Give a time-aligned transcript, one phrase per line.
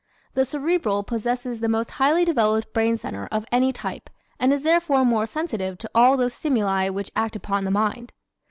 [0.33, 5.05] The Cerebral possesses the most highly developed brain center of any type and is therefore
[5.05, 8.11] more sensitive to all those stimuli which act upon the mind.